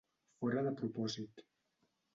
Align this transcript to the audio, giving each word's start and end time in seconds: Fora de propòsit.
Fora 0.39 0.63
de 0.69 0.73
propòsit. 0.81 1.47